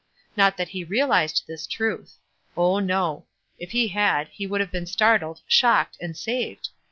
[0.35, 2.17] Not that he realized this truth.
[2.57, 3.27] Oh, no.
[3.59, 6.69] If he had, he would have been startled, shocked, and saved.